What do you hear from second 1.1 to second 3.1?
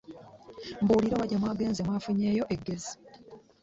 oba gye mwagenze mwafunyeeyo eggezi.